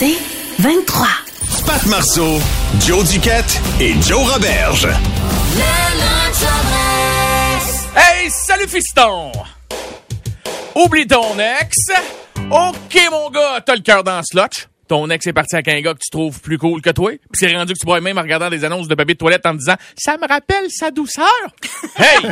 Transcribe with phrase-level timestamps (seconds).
[0.00, 0.16] C'est
[0.60, 1.06] 23.
[1.66, 2.38] Pat Marceau,
[2.86, 4.88] Joe Duquette et Joe Roberge.
[7.94, 9.30] Hey, salut fiston!
[10.74, 11.76] Oublie ton ex.
[12.50, 14.69] OK, mon gars, t'as le cœur dans le slotch.
[14.90, 17.12] Ton ex est parti avec un gars que tu trouves plus cool que toi.
[17.12, 19.46] Puis c'est rendu que tu pourrais même en regardant des annonces de papier de toilette
[19.46, 21.24] en te disant «Ça me rappelle sa douceur!»
[21.96, 22.28] Hey!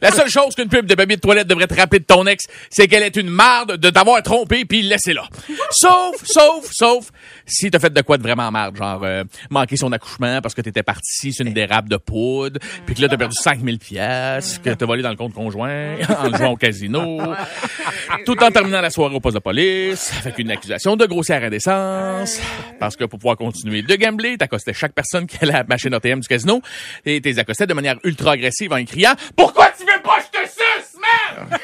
[0.00, 2.46] La seule chose qu'une pub de papier de toilette devrait te rappeler de ton ex,
[2.70, 5.24] c'est qu'elle est une marde de t'avoir trompé puis laissé là.
[5.70, 7.10] Sauf, sauf, sauf,
[7.44, 10.62] si t'as fait de quoi de vraiment marde, genre euh, manquer son accouchement parce que
[10.62, 14.70] t'étais parti sur une dérape de poudre, puis que là t'as perdu 5000 pièces, que
[14.70, 17.20] t'as volé dans le compte conjoint, en jouant au casino,
[18.24, 21.97] tout en terminant la soirée au poste de police, avec une accusation de grossière indécence,
[22.78, 25.92] parce que pour pouvoir continuer de gambler, t'accostais chaque personne qui allait à la machine
[25.94, 26.60] ATM du casino,
[27.04, 30.40] et t'es accostais de manière ultra agressive en criant «Pourquoi tu veux pas que je
[30.40, 31.60] te suce, merde?»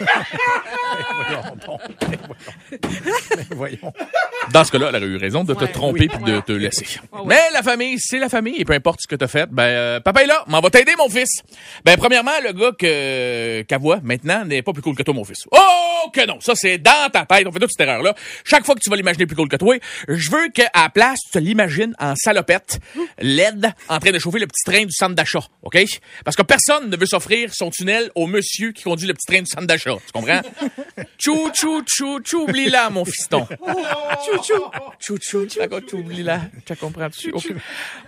[4.53, 6.87] Dans ce cas-là, elle aurait eu raison de te tromper puis de te laisser.
[7.27, 10.01] Mais la famille, c'est la famille, et peu importe ce que t'as fait, ben, euh,
[10.01, 11.43] papa est là, m'en va t'aider, mon fils.
[11.85, 15.25] Ben, premièrement, le gars que, qu'elle voit maintenant n'est pas plus cool que toi, mon
[15.25, 15.45] fils.
[15.51, 16.39] Oh, que non!
[16.41, 17.47] Ça, c'est dans ta tête.
[17.47, 18.15] On fait toute cette erreur-là.
[18.45, 19.77] Chaque fois que tu vas l'imaginer plus cool que toi,
[20.09, 22.81] je veux qu'à la place, tu te l'imagines en salopette,
[23.19, 25.45] laide, en train de chauffer le petit train du centre d'achat.
[25.63, 25.79] OK?
[26.25, 29.41] Parce que personne ne veut s'offrir son tunnel au monsieur qui conduit le petit train
[29.41, 29.95] du centre d'achat.
[30.07, 30.41] Tu comprends?
[31.19, 33.47] Tchou, tchou, tchou, tchou, oublie là, mon fiston.
[33.47, 36.41] Tchou, tchou, tchou, tchou, tchou, tchou, oublie là.
[36.65, 37.33] Tu comprends-tu?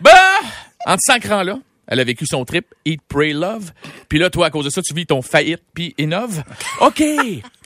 [0.01, 0.13] Ben,
[0.87, 3.73] en te sacrant là, elle a vécu son trip Eat, Pray, Love.
[4.09, 6.43] Puis là, toi, à cause de ça, tu vis ton faillite puis innove.
[6.81, 7.03] OK,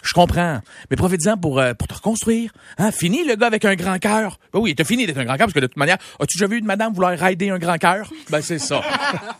[0.02, 0.60] je comprends.
[0.90, 2.52] Mais profite-en pour, euh, pour te reconstruire.
[2.78, 2.90] Hein?
[2.92, 4.38] Fini le gars avec un grand cœur.
[4.52, 6.46] Ben oui, t'as fini d'être un grand cœur parce que de toute manière, as-tu déjà
[6.46, 8.10] vu une madame vouloir rider un grand cœur?
[8.30, 8.82] Ben c'est ça.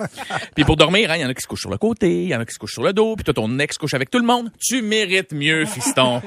[0.55, 2.29] puis pour dormir, hein, il y en a qui se couchent sur le côté, il
[2.29, 4.11] y en a qui se couchent sur le dos, puis toi, ton ex couche avec
[4.11, 4.51] tout le monde.
[4.59, 6.23] Tu mérites mieux, fiston.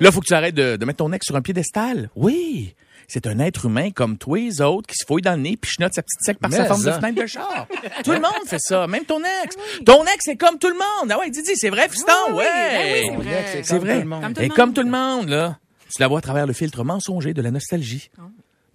[0.00, 2.10] Là, faut que tu arrêtes de, de mettre ton ex sur un piédestal.
[2.16, 2.74] Oui.
[3.08, 5.70] C'est un être humain comme tous les autres qui se fouille dans le nez puis
[5.70, 7.66] chenote sa petite sec par sa forme de fenêtre de char.
[8.04, 9.56] tout le monde fait ça, même ton ex.
[9.84, 11.10] Ton ex c'est comme tout le monde.
[11.12, 13.10] Ah ouais, Didi, c'est vrai, fiston, Oui, oui, ouais.
[13.10, 13.62] ben oui, c'est vrai.
[13.62, 14.04] C'est vrai.
[14.04, 14.56] Comme tout le Et monde.
[14.56, 15.58] comme tout le monde, là,
[15.94, 18.10] tu la vois à travers le filtre mensonger de la nostalgie.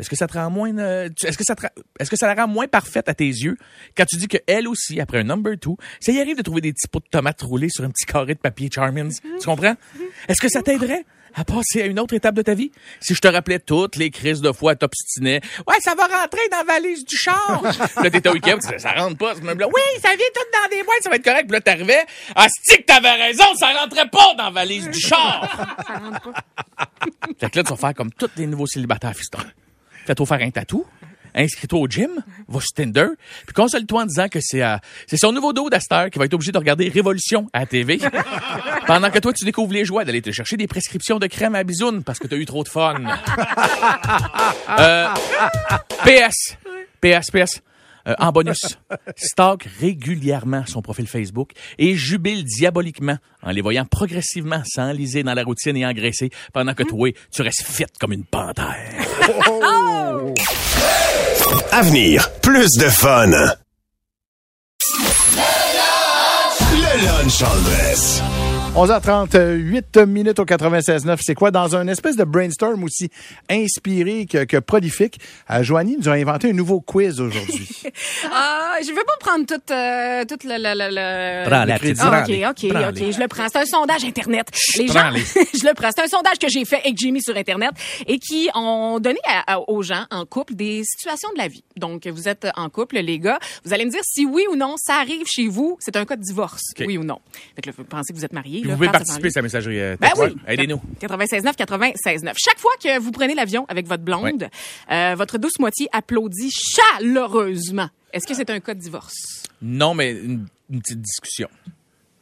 [0.01, 1.63] Est-ce que ça te rend moins, euh, est-ce que ça te,
[1.99, 3.55] est-ce que ça la rend moins parfaite à tes yeux
[3.95, 6.61] quand tu dis que elle aussi, après un number two, ça y arrive de trouver
[6.61, 9.09] des petits pots de tomates roulés sur un petit carré de papier Charmins?
[9.09, 9.75] Tu comprends?
[10.27, 12.71] Est-ce que ça t'aiderait à passer à une autre étape de ta vie?
[12.99, 16.57] Si je te rappelais toutes les crises de foi t'obstinais, ouais, ça va rentrer dans
[16.57, 17.61] la valise du char.
[17.61, 19.67] Là, t'étais au week-end, ça rentre pas, ce meuble-là.
[19.67, 21.43] Oui, ça vient tout dans des boîtes, ça va être correct.
[21.43, 25.47] Puis là, t'arrivais, ah, que t'avais raison, ça rentrait pas dans la valise du char.
[27.39, 29.39] Fait que là, tu vas faire comme tous les nouveaux célibataires, fiston.
[30.05, 30.85] Fais-toi faire un tatou.
[31.33, 32.09] Inscris-toi au gym,
[32.49, 33.07] va sur Tinder,
[33.45, 34.75] puis console-toi en disant que c'est euh,
[35.07, 37.99] c'est son nouveau dos d'Aster qui va être obligé de regarder Révolution à la TV.
[38.87, 41.63] Pendant que toi, tu découvres les joies d'aller te chercher des prescriptions de crème à
[41.63, 42.95] bisounes parce que t'as eu trop de fun.
[44.79, 45.07] Euh,
[46.05, 46.57] PS.
[47.01, 47.61] PS, PS.
[48.07, 48.79] Euh, en bonus,
[49.15, 55.43] stalk régulièrement son profil Facebook et jubile diaboliquement en les voyant progressivement s'enliser dans la
[55.43, 58.65] routine et engraisser pendant que toi, tu restes fit comme une panthère.
[61.71, 63.29] Avenir, plus de fun.
[66.73, 67.43] Le lunch
[68.75, 69.01] Andress.
[69.01, 71.17] 11h38 minutes au 96.9.
[71.21, 71.51] C'est quoi?
[71.51, 73.09] Dans un espèce de brainstorm aussi
[73.49, 77.69] inspiré que, que prolifique, euh, Joanie nous a inventé un nouveau quiz aujourd'hui.
[78.33, 81.97] Ah, je veux pas prendre toute, euh, toute le, le, le, le- Prends la petite
[81.99, 82.23] Ah.
[82.23, 82.71] OK, OK.
[82.71, 83.11] OK.
[83.11, 83.47] Je le prends.
[83.51, 84.47] C'est un sondage Internet.
[84.77, 85.89] Les gens, je le prends.
[85.93, 87.71] C'est un sondage que j'ai fait avec Jimmy sur Internet
[88.07, 91.63] et qui ont donné à- à- aux gens en couple des situations de la vie.
[91.75, 93.39] Donc, vous êtes en couple, les gars.
[93.65, 95.77] Vous allez me dire si oui ou non ça arrive chez vous.
[95.81, 96.61] C'est un cas de divorce.
[96.79, 97.19] Oui ou non.
[97.55, 98.60] Fait que là, vous pensez que vous êtes mariés.
[98.61, 100.35] Puis là, vous pouvez participer à sa messagerie euh, Ben oui.
[100.47, 100.81] Aidez-nous.
[101.01, 102.33] 96.9, 96.9.
[102.37, 104.47] Chaque fois que vous prenez l'avion avec votre blonde,
[104.91, 107.89] euh, votre douce moitié applaudit chaleureusement.
[108.13, 109.43] Est-ce que c'est un cas de divorce?
[109.61, 111.47] Non, mais une, une petite discussion.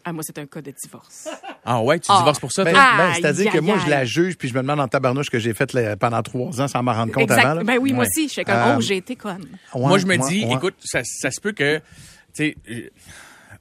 [0.06, 1.28] Ah, moi, c'est un cas de divorce.
[1.66, 2.20] Ah ouais, tu Ah.
[2.20, 4.80] divorces pour ça, Ben, ben, C'est-à-dire que moi, je la juge, puis je me demande
[4.80, 7.44] en tabarnouche que j'ai fait là, pendant trois ans sans m'en rendre compte exact.
[7.46, 7.54] avant.
[7.56, 7.64] là.
[7.64, 8.10] Ben oui, moi Ouais.
[8.16, 8.30] aussi.
[8.30, 9.46] Je fais comme, Euh, oh, j'ai été conne.
[9.76, 10.54] ouais, Moi, je me ouais, dis, ouais.
[10.56, 11.78] écoute, ça, ça se peut que,
[12.34, 12.92] tu sais,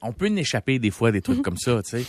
[0.01, 2.05] on peut en échapper des fois des trucs comme ça, tu sais.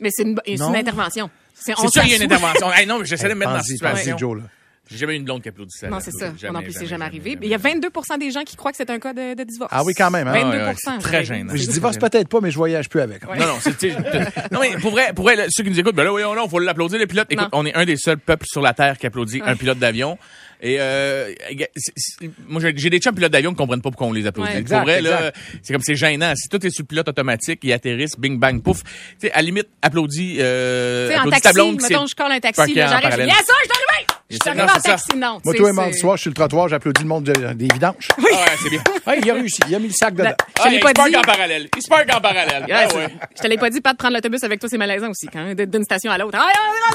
[0.00, 1.30] Mais c'est une, une intervention.
[1.54, 2.72] C'est on C'est sûr, il y a une intervention.
[2.72, 4.18] Hey, non, mais j'essaie de me mettre dans la situation.
[4.18, 4.44] Joe, là.
[4.90, 5.88] J'ai jamais eu une blonde qui applaudissait.
[5.88, 6.32] Non, c'est ça.
[6.36, 7.38] Jamais, Moi non plus, c'est jamais, arrivé.
[7.40, 7.88] Il y a 22
[8.18, 9.70] des gens qui croient que c'est un cas de, de divorce.
[9.74, 10.32] Ah oui, quand même, hein?
[10.32, 11.52] 22 Ah ouais, très gênant.
[11.56, 13.26] Je divorce peut-être pas, mais je voyage plus avec.
[13.26, 13.96] Non, non, c'est, tu sais,
[14.52, 16.48] non, mais pour vrai, pour vrai, là, ceux qui nous écoutent, ben là, oui, non,
[16.48, 17.28] faut l'applaudir, les pilotes.
[17.30, 17.60] Écoute, Non.
[17.60, 19.48] on est un des seuls peuples sur la Terre qui applaudit Ouais.
[19.48, 20.18] un pilote d'avion.
[20.62, 21.32] Et, euh,
[22.48, 24.48] moi, j'ai des chums pilotes d'avion qui comprennent pas pourquoi on les applaudit.
[24.48, 24.54] Ouais.
[24.54, 25.32] pour Exact, vrai, là,
[25.62, 26.32] c'est comme c'est gênant.
[26.36, 28.82] Si tout est sur le pilote automatique, ils atterrissent, bing, bang, pouf.
[28.82, 28.90] Tu
[29.22, 31.82] sais, à la limite, applaudis, euh, Tu sais, en applaudis taxi, ta blonde.
[31.82, 33.83] mettons, je colle un taxi, j'arrive, yes, sir, je!
[34.30, 35.38] Je suis C'est- arrivé non, en taxi, non.
[35.44, 38.08] Moi, toi, mardi soir, je suis le trottoir, j'applaudis le monde de- des vidanges.
[38.16, 38.30] Ah ouais,
[38.62, 38.82] c'est bien.
[39.06, 39.60] Ouais, il a réussi.
[39.68, 40.32] Il a mis le sac dedans.
[40.58, 41.16] Ah, il pas se dit.
[41.16, 41.68] en parallèle.
[41.76, 42.64] Il se parque en parallèle.
[42.64, 43.08] Ouais, Ah ouais.
[43.36, 45.54] Je te l'ai pas dit, pas de prendre l'autobus avec toi, c'est malaisant aussi, quand
[45.54, 46.38] d'une station à l'autre.
[46.38, 46.46] Allez,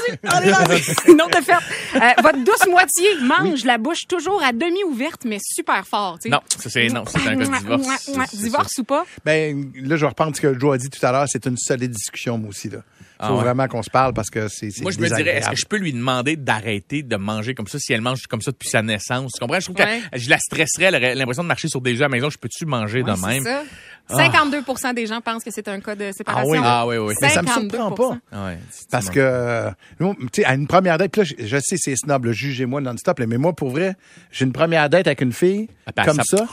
[0.08, 1.12] allez, allez, allez, allez.
[1.12, 1.52] Une autre fait.
[1.52, 6.28] Euh, votre douce moitié mange la bouche toujours à demi ouverte, mais super fort, tu
[6.28, 6.30] sais.
[6.30, 8.10] Non, ça c'est, non, c'est un divorce.
[8.34, 9.06] Divorce ou pas?
[9.24, 11.26] Ben, là, je vais reprendre ce que Joe a dit tout à l'heure.
[11.28, 12.78] C'est une solide discussion, moi aussi, là.
[13.20, 13.40] Faut Ah ouais.
[13.42, 15.76] vraiment qu'on se parle parce que c'est, Moi, je me dirais, est-ce que je peux
[15.76, 19.32] lui demander d'arrêter de manger comme ça si elle mange comme ça depuis sa naissance?
[19.32, 19.60] Tu comprends?
[19.60, 20.00] Je trouve Ouais.
[20.10, 20.84] que je la stresserais.
[20.84, 22.30] Elle aurait l'impression de marcher sur des jeux à la maison.
[22.30, 23.44] Je peux-tu manger Ouais, de c'est même?
[23.44, 23.62] ça.
[24.08, 26.50] 52% des gens pensent que c'est un cas de séparation.
[26.50, 26.58] oui?
[26.62, 27.14] Ah oui, oui.
[27.20, 28.18] Mais ça me 52 surprend pas.
[28.32, 28.50] Ah
[28.90, 29.68] Parce que,
[29.98, 33.20] tu sais, à une première date, puis là, je, je sais, c'est snob, jugez-moi non-stop,
[33.20, 33.94] mais moi, pour vrai,
[34.32, 36.46] j'ai une première date avec une fille, Ah, ben, comme ça- ça,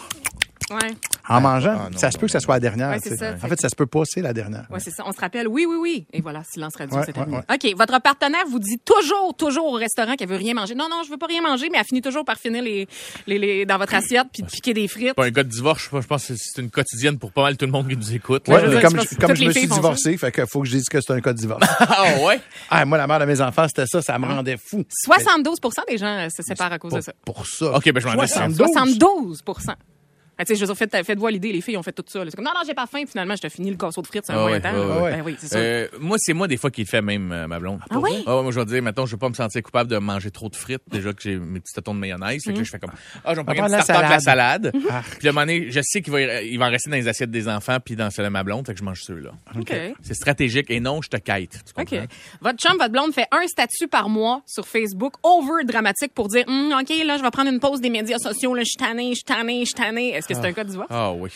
[0.70, 0.94] Ouais.
[1.30, 1.78] en mangeant.
[1.80, 2.90] ah, non, ça se non, peut que ça soit la dernière.
[2.90, 3.38] Ouais, tu c'est sais.
[3.38, 3.46] ça.
[3.46, 4.66] En fait, ça se peut pas, c'est la dernière.
[4.70, 5.04] Ouais, c'est ça.
[5.06, 6.08] On se rappelle, oui, oui, oui.
[6.14, 7.38] Et voilà, silence radio, Ouais, c'est ouais, terminé.
[7.50, 7.56] ouais.
[7.72, 10.76] OK, votre partenaire vous dit toujours, toujours au restaurant qu'elle veut rien manger.
[10.76, 12.88] Non, non, je veux pas rien manger, mais elle finit toujours par finir les,
[13.28, 15.14] les, les dans votre assiette puis de piquer des frites.
[15.14, 15.90] pas un cas de divorce.
[15.92, 18.48] Je, pense que c'est une quotidienne pour pas mal tout le monde qui nous écoute.
[18.48, 21.00] Ouais, mais comme je comme me suis divorcé, fait que faut que je dise que
[21.02, 21.66] c'est un cas de divorce.
[21.80, 22.40] Ah ouais?
[22.70, 24.84] ah, moi, la mère de mes enfants, c'était ça, ça me rendait fou.
[25.08, 27.14] 72% des gens euh, se séparent à cause de ça.
[27.26, 27.74] pour ça.
[27.76, 28.28] OK, ben je m'en dis.
[28.30, 28.68] 72.
[28.68, 29.42] 72
[30.40, 32.04] Ah, tu sais, je veux dire, faites, faites voir l'idée, les filles ont fait tout
[32.08, 32.20] ça.
[32.24, 32.26] là.
[32.30, 34.24] C'est comme, non, non, j'ai pas faim, finalement, je te finis le casseau de frites,
[34.26, 34.72] c'est un Ah moyen ouais, temps.
[34.72, 35.02] là.
[35.04, 35.12] ouais.
[35.18, 35.58] Ben oui, c'est ça.
[35.58, 37.80] Euh, moi, c'est moi des fois qui le fait même, euh, ma blonde.
[37.90, 38.24] Ah oui?
[38.28, 40.32] Ah ouais, moi, je vais dire, mettons, je veux pas me sentir coupable de manger
[40.32, 40.82] trop de frites.
[40.92, 42.44] Déjà que j'ai mes petits tâtons de mayonnaise.
[42.44, 42.92] Fait que là, je fais comme,
[43.26, 44.72] ah, je vais me prendre un la petit tartare la salade.
[44.74, 44.84] salade.
[44.92, 45.02] Ah.
[45.20, 46.96] Puis, à un moment donné, je sais qu'il va, y- il va en rester dans
[46.98, 48.66] les assiettes des enfants puis dans celle de ma blonde.
[48.68, 49.32] Fait que je mange ceux-là.
[49.58, 49.74] OK.
[50.02, 51.52] C'est stratégique et non, je te quête.
[51.66, 51.90] Tu OK.
[51.90, 52.06] comprends?
[52.42, 56.44] Votre chum, votre blonde fait un statut par mois sur Facebook, over dramatique, pour dire,
[56.48, 59.10] Hum, OK, là, je vais prendre une pause des médias sociaux, là, je suis tanné,
[59.10, 60.10] je suis tanné, je suis tanné.
[60.12, 60.90] Est-ce que c'est un cas de divorce?
[60.92, 61.30] Ah oui.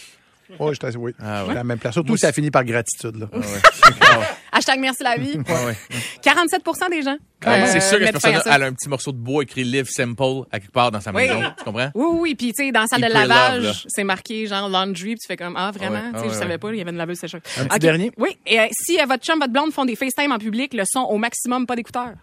[0.74, 1.14] J'étais- oui.
[1.22, 1.52] Ah, suis ouais.
[1.52, 1.94] à la même place.
[1.94, 3.28] Surtout, ça finit par gratitude, là.
[3.32, 3.46] Ah ouais.
[4.02, 4.58] Ah.
[4.58, 5.38] Hashtag merci la vie.
[5.48, 5.78] Ah ouais.
[6.22, 7.16] 47% des gens.
[7.46, 9.88] Ouais, euh, c'est sûr que cette personne a un petit morceau de bois écrit Live
[9.90, 11.24] Simple à quelque part dans sa Oui.
[11.28, 11.42] maison.
[11.58, 11.90] Tu comprends?
[11.96, 12.36] Oui, oui, oui.
[12.36, 15.38] Puis, tu sais, dans la salle de lavage, c'est marqué genre laundry, puis tu fais
[15.38, 16.02] comme, ah, vraiment?
[16.08, 17.40] Ah tu sais, ah je savais pas, il y avait une laveuse sécheuse.
[17.58, 18.12] Un petit dernier?
[18.18, 18.38] Oui.
[18.46, 21.00] Et euh, si euh, votre chum, votre blonde font des FaceTime en public, le son
[21.02, 22.14] au maximum, pas d'écouteurs.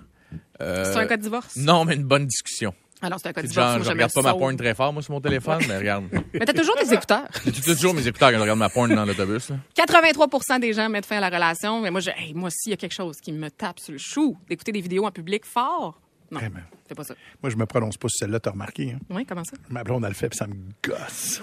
[0.61, 1.57] Euh, C'est un cas de divorce?
[1.57, 2.75] Non, mais une bonne discussion.
[3.01, 3.75] Alors, c'est un cas de C'est divorce.
[3.77, 6.05] genre, je regarde pas ma porn très fort, moi, sur mon téléphone, mais regarde.
[6.35, 7.29] Mais t'as toujours des écouteurs.
[7.45, 9.57] J'ai toujours mes écouteurs quand je regarde ma porn dans l'autobus, là.
[9.77, 11.81] 83% des gens mettent fin à la relation.
[11.81, 13.99] Mais moi, je, hey, moi, s'il y a quelque chose qui me tape sur le
[13.99, 16.01] chou, d'écouter des vidéos en public fort,
[16.31, 16.61] non, Vraiment.
[16.87, 17.15] fais pas ça.
[17.43, 18.93] Moi, je me prononce pas sur celle-là, t'as remarqué.
[18.95, 18.99] Hein?
[19.11, 19.57] Oui, comment ça?
[19.71, 20.55] Ma blonde, elle le fait, puis ça me
[20.87, 21.41] gosse.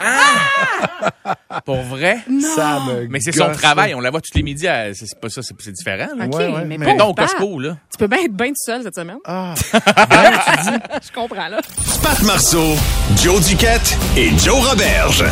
[1.66, 2.20] Pour vrai?
[2.56, 5.20] Ça me Mais c'est gosse, son travail, on la voit tous les midis, c'est c'est
[5.20, 6.26] pas ça, c'est c'est différent, là.
[6.26, 7.78] OK, Ouais, ouais, mais, mais- Pat, Costco, là.
[7.92, 9.18] Tu peux bien être bien tout seul cette semaine.
[9.26, 11.62] Ah, Je comprends, là.
[12.04, 12.76] Pat Marceau,
[13.18, 15.24] Joe Duquette et Joe Roberge.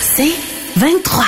[0.00, 0.32] C'est
[0.76, 1.24] 23.